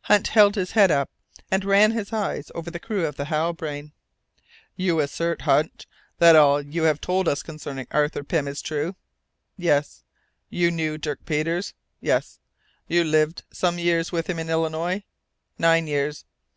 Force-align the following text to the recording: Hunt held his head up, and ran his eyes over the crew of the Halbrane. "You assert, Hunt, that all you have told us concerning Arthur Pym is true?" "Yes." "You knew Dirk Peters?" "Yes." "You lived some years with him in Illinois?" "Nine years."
Hunt 0.00 0.26
held 0.26 0.56
his 0.56 0.72
head 0.72 0.90
up, 0.90 1.12
and 1.48 1.64
ran 1.64 1.92
his 1.92 2.12
eyes 2.12 2.50
over 2.56 2.72
the 2.72 2.80
crew 2.80 3.06
of 3.06 3.14
the 3.14 3.26
Halbrane. 3.26 3.92
"You 4.74 4.98
assert, 4.98 5.42
Hunt, 5.42 5.86
that 6.18 6.34
all 6.34 6.60
you 6.60 6.82
have 6.82 7.00
told 7.00 7.28
us 7.28 7.44
concerning 7.44 7.86
Arthur 7.92 8.24
Pym 8.24 8.48
is 8.48 8.62
true?" 8.62 8.96
"Yes." 9.56 10.02
"You 10.48 10.72
knew 10.72 10.98
Dirk 10.98 11.24
Peters?" 11.24 11.74
"Yes." 12.00 12.40
"You 12.88 13.04
lived 13.04 13.44
some 13.52 13.78
years 13.78 14.10
with 14.10 14.28
him 14.28 14.40
in 14.40 14.50
Illinois?" 14.50 15.04
"Nine 15.56 15.86
years." 15.86 16.24